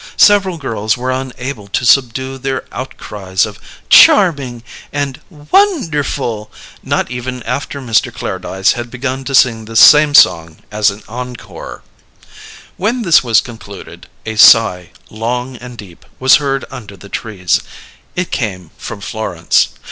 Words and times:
Several 0.17 0.57
girls 0.57 0.97
were 0.97 1.11
unable 1.11 1.67
to 1.67 1.85
subdue 1.85 2.39
their 2.39 2.63
outcries 2.71 3.45
of 3.45 3.59
"Charming!" 3.87 4.63
and 4.91 5.21
"Won 5.29 5.91
derf'l!" 5.91 6.49
not 6.81 7.11
even 7.11 7.43
after 7.43 7.79
Mr. 7.79 8.11
Clairdyce 8.11 8.71
had 8.71 8.89
begun 8.89 9.23
to 9.25 9.35
sing 9.35 9.65
the 9.65 9.75
same 9.75 10.15
song 10.15 10.57
as 10.71 10.89
an 10.89 11.03
encore. 11.07 11.83
When 12.77 13.03
this 13.03 13.23
was 13.23 13.41
concluded, 13.41 14.07
a 14.25 14.37
sigh, 14.37 14.89
long 15.11 15.55
and 15.57 15.77
deep, 15.77 16.03
was 16.19 16.37
heard 16.37 16.65
under 16.71 16.97
the 16.97 17.07
trees. 17.07 17.61
It 18.15 18.31
came 18.31 18.71
from 18.79 19.01
Florence. 19.01 19.67